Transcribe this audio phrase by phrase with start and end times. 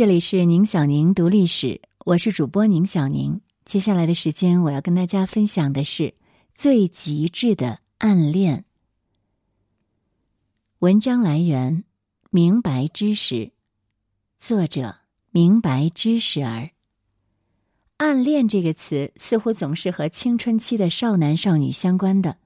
[0.00, 3.42] 这里是宁小宁读历史，我是主播宁小宁。
[3.66, 6.14] 接下来的时间，我要跟大家分享的是
[6.54, 8.64] 最极致的暗恋。
[10.78, 11.84] 文章来源：
[12.30, 13.52] 明白知识，
[14.38, 14.96] 作者：
[15.32, 16.70] 明白知识儿。
[17.98, 22.38] 暗恋这个词似乎总是和青春期的少男少女相关的，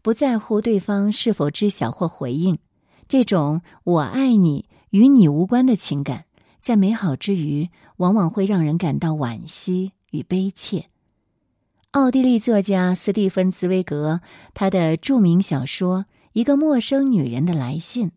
[0.00, 2.58] 不在乎对方是否知晓或回应，
[3.06, 6.24] 这种“我爱你”与你无关的情感。
[6.66, 10.86] 在美好之余，往往会让人感到惋惜与悲切。
[11.92, 14.20] 奥地利作家斯蒂芬·茨威格
[14.52, 16.00] 他的著名小说
[16.32, 18.08] 《一个陌生女人的来信》，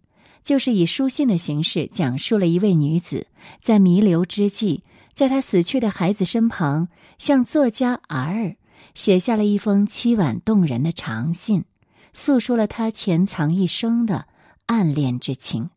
[0.42, 3.28] 就是以书信的形式讲述了一位女子
[3.62, 4.82] 在弥留之际，
[5.14, 6.88] 在她死去的孩子身旁，
[7.20, 8.56] 向作家 R
[8.96, 11.66] 写下了一封凄婉动人的长信，
[12.14, 14.26] 诉说了她潜藏一生的
[14.66, 15.70] 暗恋之情。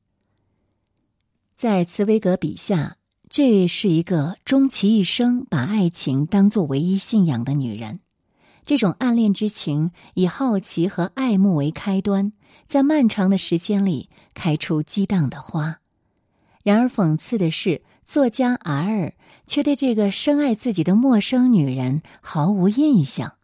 [1.62, 2.96] 在茨威格笔下，
[3.28, 8.00] 这是一个终其一生把爱情当作唯一信仰的女人。
[8.64, 12.32] 这种暗恋之情以好奇和爱慕为开端，
[12.66, 15.78] 在漫长的时间里开出激荡的花。
[16.64, 19.14] 然而，讽刺的是，作家 R
[19.46, 23.34] 却对这个深爱自己的陌生女人毫无印象。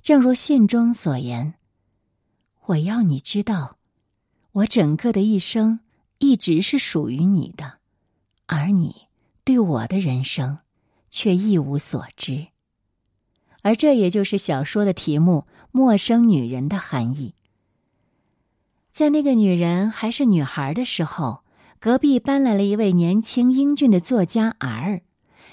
[0.00, 1.54] 正如信中所言
[2.66, 3.78] ：“我要你知道，
[4.52, 5.80] 我整个的一生。”
[6.18, 7.78] 一直是属于你的，
[8.46, 9.06] 而你
[9.44, 10.58] 对我的人生
[11.10, 12.48] 却一无所知。
[13.62, 17.34] 而这也就是小说的题目“陌生女人”的含义。
[18.90, 21.44] 在那个女人还是女孩的时候，
[21.78, 25.02] 隔壁搬来了一位年轻英俊的作家 R。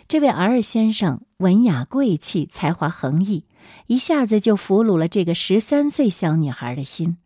[0.08, 3.46] 这位 R 先生文雅贵气，才华横溢，
[3.88, 7.18] 一下子就俘虏了这个十三岁小女孩的心。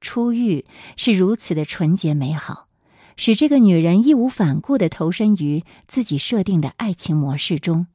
[0.00, 0.64] 初遇
[0.96, 2.68] 是如此的纯洁美好，
[3.16, 7.86] 使这个女人义无反顾的投身于自己设定的爱情模式中。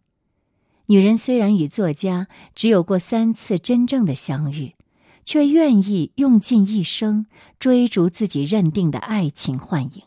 [0.85, 4.75] 女人虽然与作家只有过三次真正的相遇，
[5.23, 7.25] 却愿意用尽一生
[7.57, 10.03] 追逐自己认定的爱情幻影。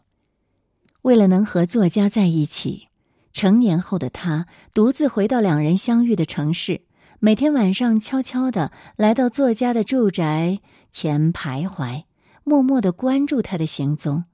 [1.01, 2.89] 为了能和作家在一起，
[3.33, 6.83] 成年后的她独自回到两人相遇的城市，
[7.21, 10.61] 每天晚上悄悄的来到作家的住宅。
[10.91, 12.05] 前徘徊，
[12.45, 14.25] 默默的关注他的行踪。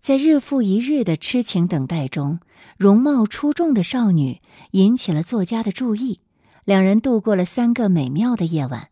[0.00, 2.40] 在日复一日的痴情等待中，
[2.76, 4.40] 容貌出众的少女
[4.70, 6.20] 引起了作家的注意。
[6.64, 8.90] 两人度过了三个美妙的夜晚，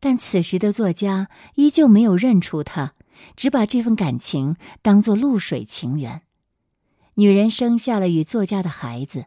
[0.00, 2.92] 但此时的作家依旧没有认出她，
[3.36, 6.20] 只把这份感情当作露水情缘。
[7.14, 9.24] 女人生下了与作家的孩子，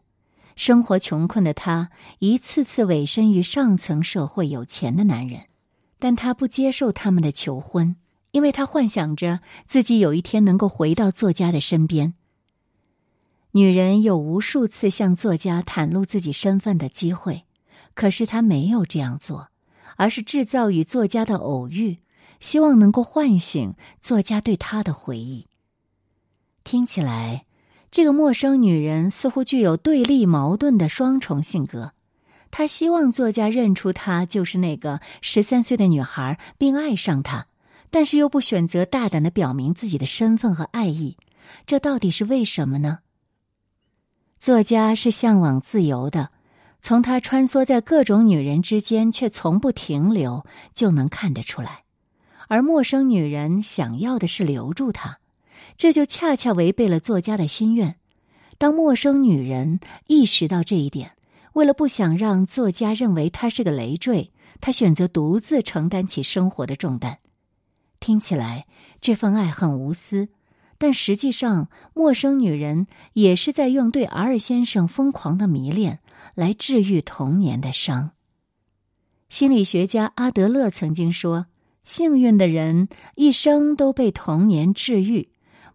[0.54, 1.90] 生活穷困的她
[2.20, 5.49] 一次次委身于上层社会有钱的男人。
[6.00, 7.94] 但他不接受他们的求婚，
[8.32, 12.14] 因为他幻想着自己有一天能够回到作家的身边。
[13.52, 17.44] 女人有无数次向作家袒露自己身份的机会，
[17.94, 19.48] 可是她没有这样做，
[19.96, 21.98] 而是制造与作家的偶遇，
[22.38, 25.46] 希望能够唤醒作家对她的回忆。
[26.62, 27.44] 听起来，
[27.90, 31.92] 这个陌生女人似乎具有对立矛盾的双重性格。
[32.50, 37.46] 他希望作家认出她就是那个十三岁的女孩，并爱上她，
[37.90, 41.16] 但是又不选择大胆的表明自己的身份和爱意，
[41.64, 42.98] 这到底是为什么呢？
[44.36, 46.30] 作家是向往自由的，
[46.82, 50.44] 从他穿梭在各种女人之间却从不停留
[50.74, 51.84] 就能看得出来，
[52.48, 55.18] 而陌生女人想要的是留住他，
[55.76, 57.96] 这就恰恰违背了作家的心愿。
[58.58, 61.12] 当陌生女人意识到这一点。
[61.52, 67.18] 为了不想让作家认为他是个累赘，他选择独自承担起生活的重担。
[67.98, 68.66] 听起来
[69.00, 70.28] 这份爱很无私，
[70.78, 75.98] 但实际上，陌生女人也是在用对 R 先生疯狂的迷恋
[76.34, 78.12] 来治愈童年的伤。
[79.28, 81.46] 心理学家阿德勒曾经说
[81.84, 85.28] ：“幸运的人一生都被童年治愈，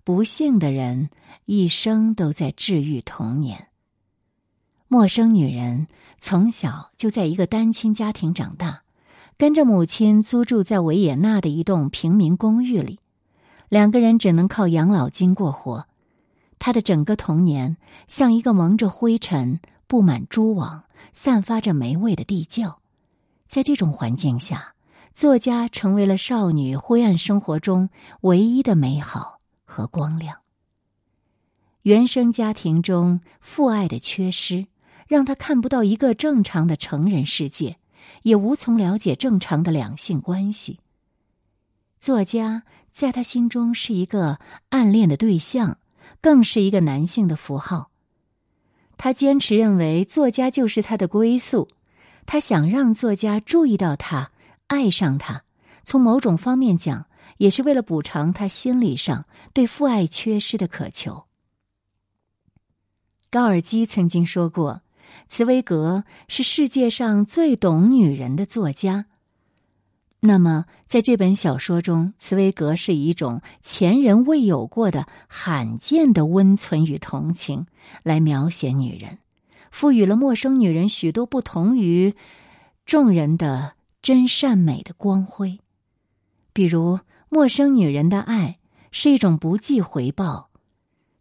[0.04, 1.10] 不幸的人
[1.46, 3.68] 一生都在治愈童年。”
[4.96, 5.88] 陌生女人
[6.22, 8.84] 从小就在一个单亲家庭长大，
[9.38, 13.02] 跟着母亲租住在维也纳的一栋平民公寓里，
[13.68, 15.86] 两个人只能靠养老金过活。
[16.60, 17.76] 她的整个童年
[18.08, 22.80] 像一个蒙着灰尘、布满蛛网、散发着霉味的地窖。
[23.50, 24.76] 在这种环境下，
[25.14, 27.90] 作家成为了少女灰暗生活中
[28.22, 30.38] 唯一的美好和光亮。
[31.82, 34.68] 原生家庭中父爱的缺失。
[35.08, 37.78] 让他看不到一个正常的成人世界，
[38.24, 40.80] 也无从了解正常的两性关系。
[42.00, 45.80] 作家在他心中是一个暗恋的对象，
[46.22, 47.92] 更是一个男性的符号。
[48.98, 51.68] 他坚持认为，作家就是他的归宿。
[52.26, 54.32] 他想让作家注意到他，
[54.68, 55.44] 爱上他。
[55.84, 57.06] 从某种方面讲，
[57.38, 61.26] 也是为了补偿他心理上对父爱缺失的渴求。
[63.30, 64.82] 高尔基曾经说过
[65.28, 69.06] ：“茨威格是世界上最懂女人的作家。”
[70.22, 77.68] 那么，在这本小说中，茨威格是以一种前人未有过的罕见的温存与同情
[78.02, 79.20] 来描写女人，
[79.70, 82.16] 赋予了陌生女人许多不同于
[82.88, 85.60] 众人的真善美的光辉。
[86.54, 87.00] 比如，
[87.30, 88.58] 陌生女人的爱
[88.92, 90.50] 是一种不计回报、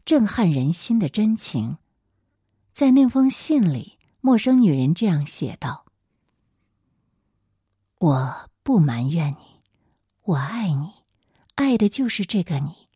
[0.06, 1.76] 震撼人心的真情。
[2.74, 5.86] 在那封信里，陌生女人这样写道
[8.00, 9.60] ：“我。”不埋怨你，
[10.22, 10.90] 我爱你，
[11.54, 12.88] 爱的就是这个你。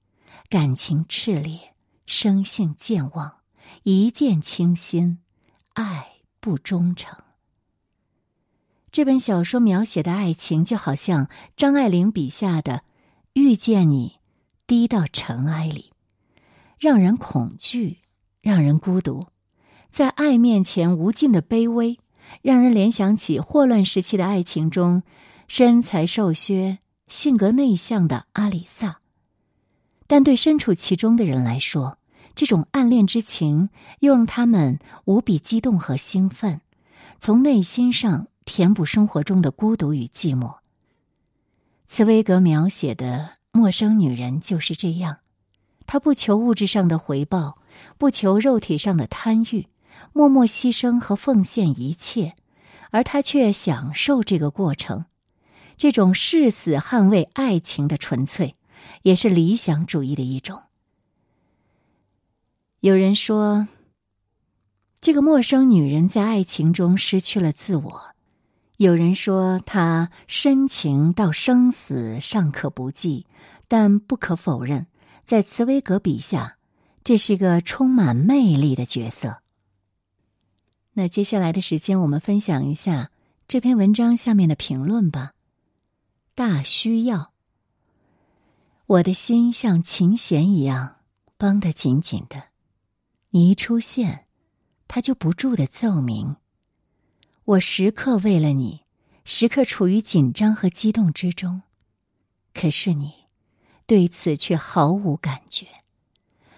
[0.48, 1.74] 感情炽烈，
[2.06, 3.40] 生性健忘，
[3.82, 5.18] 一见倾心，
[5.74, 7.14] 爱不忠诚。
[8.90, 12.82] 这本小说描写的爱情，就好像张爱玲笔下的
[13.34, 14.20] “遇见你，
[14.66, 15.92] 低到尘埃里”，
[16.80, 17.98] 让人恐惧，
[18.40, 19.26] 让人孤独，
[19.90, 21.98] 在爱面前无尽的卑微，
[22.42, 25.02] 让人联想起霍乱时期的爱情中。
[25.50, 26.76] 身材瘦削、
[27.06, 29.00] 性格内向的阿里萨，
[30.06, 31.96] 但对身处其中的人来说，
[32.34, 33.70] 这种暗恋之情
[34.00, 36.60] 又让他们无比激动和兴奋，
[37.18, 40.56] 从内心上填补生活中的孤独与寂寞。
[41.86, 45.20] 茨威格描写的陌生女人就是这样，
[45.86, 47.56] 她不求物质上的回报，
[47.96, 49.66] 不求肉体上的贪欲，
[50.12, 52.34] 默默牺牲和奉献一切，
[52.90, 55.04] 而他却享受这个过程。
[55.76, 58.56] 这种誓死捍卫爱情的纯粹，
[59.02, 60.62] 也是理想主义的一种。
[62.80, 63.68] 有人说，
[65.00, 68.12] 这个陌生女人在爱情中失去了自我；
[68.76, 73.26] 有人说，她深情到生死尚可不计。
[73.70, 74.86] 但不可否认，
[75.26, 76.56] 在茨威格笔下，
[77.04, 79.42] 这是个充满魅力的角色。
[80.98, 83.12] 那接下来的时间，我们分享一下
[83.46, 85.32] 这篇文章下面的评论吧。
[86.34, 87.30] 大需要，
[88.86, 90.96] 我的心像琴弦一样
[91.36, 92.46] 绷得紧紧的。
[93.30, 94.26] 你一出现，
[94.88, 96.34] 它就不住的奏鸣。
[97.44, 98.80] 我时刻为了你，
[99.24, 101.62] 时刻处于紧张和激动之中。
[102.52, 103.14] 可是你
[103.86, 105.68] 对此却毫无感觉，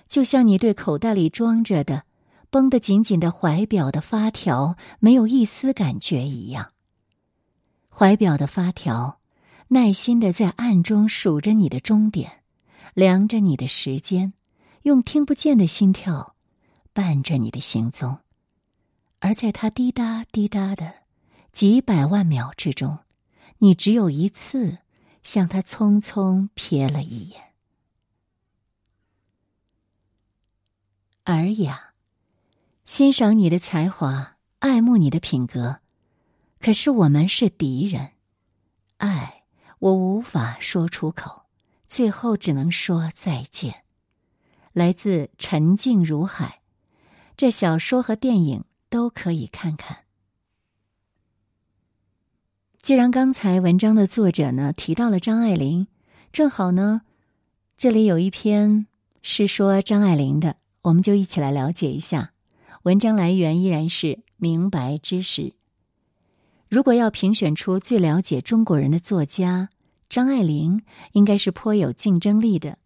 [0.09, 2.05] 就像你对口袋里装着的
[2.51, 6.73] 绷得紧紧的怀表的发条没有一丝感觉一样。
[7.89, 9.19] 怀表的发条。
[9.73, 12.43] 耐心的在暗中数着你的终点，
[12.93, 14.33] 量着你的时间，
[14.83, 16.35] 用听不见的心跳
[16.93, 18.19] 伴着你的行踪，
[19.21, 20.93] 而在它滴答滴答的
[21.53, 22.99] 几百万秒之中，
[23.59, 24.79] 你只有一次
[25.23, 27.41] 向他匆匆瞥了一眼。
[31.23, 31.90] 尔雅，
[32.91, 35.79] 欣赏你的才华，爱慕你的品格，
[36.59, 38.11] 可是我们是敌人，
[38.97, 39.45] 爱。
[39.79, 41.45] 我无法说出口，
[41.87, 43.85] 最后只能说再见。
[44.73, 46.63] 来自沉静如海，
[47.37, 49.99] 这小说和电影都可以看看。
[52.83, 55.87] 既然刚才文章的作者呢提到了张爱玲，
[56.33, 57.03] 正好呢，
[57.77, 58.89] 这里有一篇
[59.23, 62.33] 是说张爱玲的，我们就一起来了解一下。
[62.83, 65.53] 文章来源依然是明白知识。
[66.71, 69.69] 如果要评选出最了解中国人的作家，
[70.09, 70.81] 张爱玲
[71.13, 72.79] 应该是颇有竞争力的。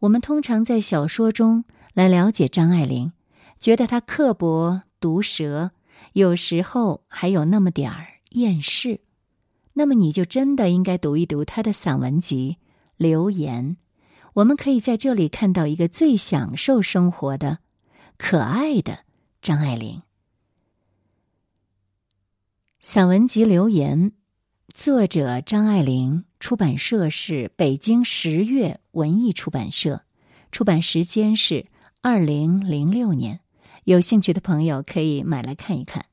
[0.00, 3.12] 我们通常在小说中来了解张爱玲，
[3.58, 5.70] 觉得她刻薄毒舌，
[6.12, 9.00] 有时候还有那么点儿厌世。
[9.72, 12.58] 那么你就真的应该读一读她的散文集
[12.98, 13.76] 《留言》。
[14.34, 17.60] 我们可以在这里看到一个最享受生活的、
[18.18, 19.05] 可爱的
[19.46, 20.02] 张爱玲。
[22.80, 24.10] 散文集《留言》，
[24.74, 30.02] 作者张爱玲，出版社是北京十月文艺出版社，
[30.50, 31.66] 出版时间是
[32.02, 33.38] 二零零六年。
[33.84, 36.06] 有兴趣的朋友可以买来看一看。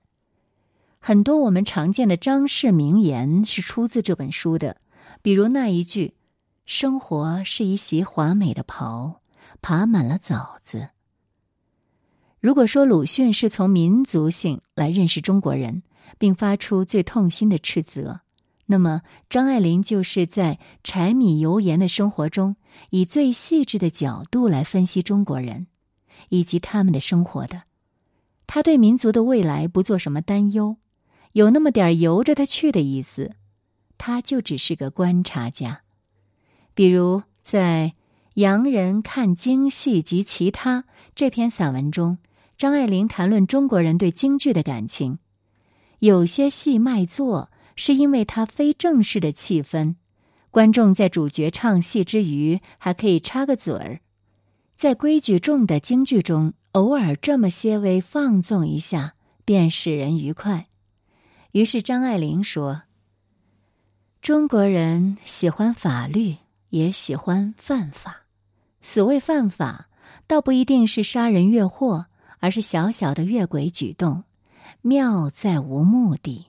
[1.00, 4.80] 很多我们常见的张氏名言是出自这本书的，
[5.24, 6.14] 比如那一句
[6.68, 9.24] ：“生活是一袭华美的袍，
[9.60, 10.90] 爬满了枣子。”
[12.44, 15.82] 如果说鲁迅是从民族性来认识中国人。
[16.20, 18.22] 并发出最痛心的斥责，
[18.68, 22.56] 那么张爱玲就是在柴米油盐的生活中，
[22.92, 25.68] 以最细致的角度来分析中国人
[26.30, 27.64] 以及他们的生活的。
[28.46, 30.78] 他对民族的未来不做什么担忧，
[31.32, 33.32] 有那么点由着他去的意思。
[33.98, 35.82] 他就只是个观察家。
[36.76, 37.94] 比如在
[38.36, 40.82] 《洋人看京戏及其他》
[41.16, 42.18] 这篇散文中，
[42.58, 45.20] 张爱玲谈论中国人对京剧的感情。
[46.00, 47.50] 有些戏卖座。
[47.76, 49.96] 是因为它非正式的气氛，
[50.52, 54.00] 观众在主角唱戏之余还可以插个嘴儿，
[54.76, 60.68] 在规矩重的京剧中，偶尔这么些微放纵一下，便使人愉快。
[61.52, 62.84] 于是张爱玲说
[64.22, 66.36] ：“中国人喜欢法律，
[66.70, 68.28] 也喜欢犯法。
[68.84, 69.90] 所谓犯法，
[70.28, 72.06] 倒不一定是杀人越货，
[72.44, 74.26] 而是小小的越轨举动，
[74.82, 76.48] 妙在无目的。”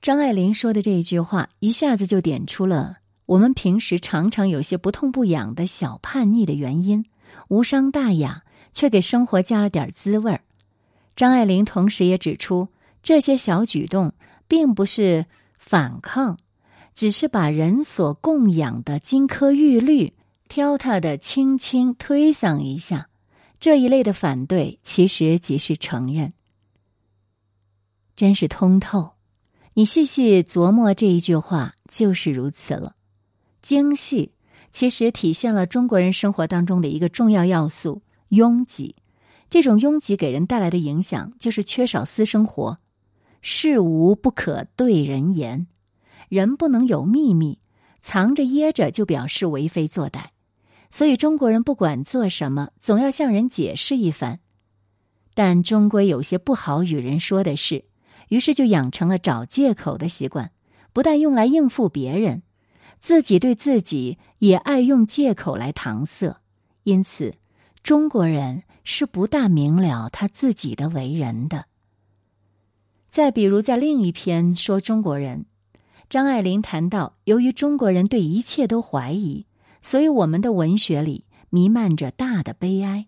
[0.00, 7.04] 张爱玲说的这一句话，一下子就点出了我们平时常常有些不痛不痒的小叛逆的原因，
[7.48, 10.42] 无伤大雅，却给生活加了点滋味儿。
[11.16, 12.68] 张爱玲同时也指出，
[13.02, 14.12] 这些小举动
[14.46, 15.26] 并不是
[15.58, 16.38] 反抗，
[16.94, 20.12] 只是把人所供养的金科玉律
[20.48, 23.08] 挑剔的轻轻推搡一下。
[23.60, 26.32] 这一类的反对，其实即是承认，
[28.16, 29.12] 真是通透。
[29.74, 32.96] 你细细琢磨这一句话，就是如此了。
[33.60, 34.32] 精细
[34.70, 38.00] 其实体现了中国人生活当中的一个重要要素——
[38.30, 38.96] 拥挤。
[39.50, 42.78] 这种拥挤给人带来的影响，就是缺少私生活，
[43.42, 45.66] 事无不可对人言，
[46.30, 47.58] 人不能有秘密，
[48.00, 50.28] 藏着掖着就表示为非作歹。
[50.90, 54.40] 所以中国人不管做什么，总要向人解释一番。
[55.32, 57.84] 但终归有些不好与人说的事。
[58.28, 60.52] 于是就养成了找借口的习惯，
[60.92, 62.42] 不但用来应付别人，
[63.00, 66.40] 自己对自己也爱用借口来搪塞。
[66.84, 67.34] 因此，
[67.82, 71.64] 中国人是不大明了他自己的为人的。
[73.08, 75.46] 再比如，在另一篇说中国人，
[76.08, 79.44] 张爱玲谈到，由于中国人对一切都怀疑，
[79.82, 83.06] 所以我们的文学里弥漫着大的悲哀。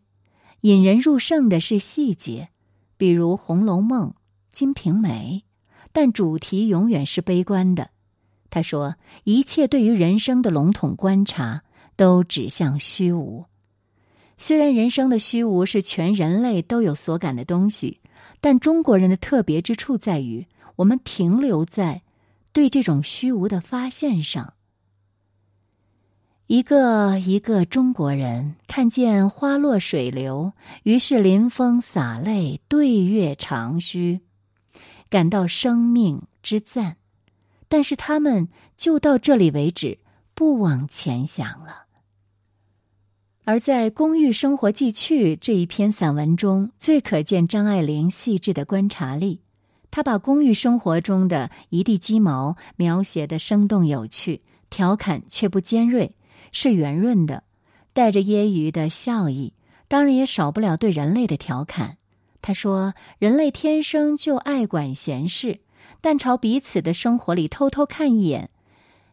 [0.62, 2.50] 引人入胜的是细节，
[2.97, 4.09] 比如《红楼梦》。
[4.52, 5.45] 《金瓶梅》，
[5.93, 7.88] 但主题永远是悲观的。
[8.50, 11.62] 他说：“一切对于人生的笼统观察
[11.97, 13.47] 都指向虚无。
[14.37, 18.00] 虽然人生的虚无是全人类都有所感的东西，
[18.43, 22.02] 但中国人的特别之处在于，我们停留在
[22.52, 24.52] 对这种虚无的发现上。
[26.52, 34.21] 一个一个中国人看见花落水流，于是临风洒泪，对月长吁。”
[35.09, 36.99] 感到生命之赞，
[37.68, 39.99] 但是他们就到这里为止，
[40.35, 41.87] 不往前想了。
[43.44, 49.40] 而在《公寓生活记趣》这一篇散文中，最可见张爱玲细致的观察力。
[49.90, 56.14] 她把公寓生活中的一地鸡毛描写的生动有趣，调侃却不尖锐，
[56.52, 57.42] 是圆润的，
[57.92, 59.54] 带着揶揄的笑意，
[59.88, 61.97] 当然也少不了对人类的调侃。
[62.40, 65.61] 他说：“人类天生就爱管闲事，
[66.00, 68.50] 但朝彼此的生活里偷偷看一眼，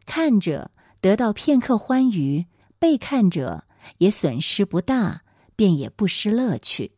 [0.05, 2.45] 看者得到片刻欢愉，
[2.79, 3.63] 被看者
[3.99, 5.21] 也损失不大，
[5.55, 6.91] 便也不失乐趣。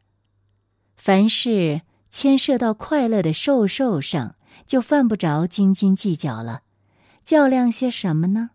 [0.95, 6.61] 凡事牵涉到快乐的受受上，就犯不着斤斤计较了。
[7.25, 8.51] 较量些什么呢？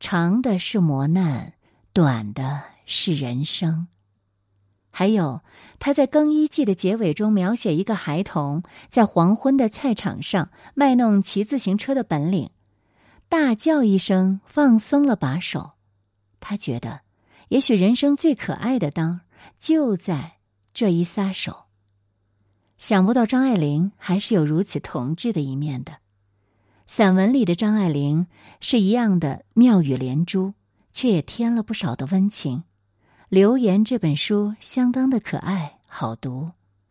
[0.00, 1.52] 长的是磨难，
[1.92, 3.86] 短的是人生。
[4.90, 5.42] 还有。”
[5.82, 12.50] 他在《更衣记》的结尾中描写一个孩童在黄昏的菜场上卖弄骑自行车的本领，
[13.30, 15.70] 大叫一声，放松了把手。
[16.38, 17.00] 他觉得，
[17.48, 19.22] 也许人生最可爱的当
[19.58, 20.34] 就在
[20.74, 21.64] 这一撒手。
[22.76, 25.94] 想不到张爱玲还是有如此童稚的一面的。
[26.92, 28.26] 散文里的张爱玲
[28.58, 30.54] 是一样的妙语连珠，
[30.90, 32.64] 却也添了不少的温情。
[33.28, 36.50] 留言这本书相当的可爱好读，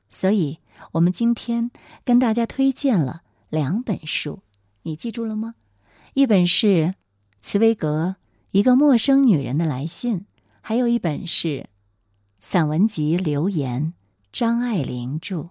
[0.10, 0.58] 所以
[0.94, 1.70] 我们今天
[2.06, 4.40] 跟大家推荐了两本书，
[4.84, 5.54] 你记住了吗？
[6.14, 6.94] 一本是
[7.42, 8.16] 茨威格
[8.52, 10.20] 《一个陌生女人的来信》，
[10.62, 11.68] 还有一本是
[12.40, 13.94] 散文集《留言》，
[14.32, 15.50] 张爱玲著。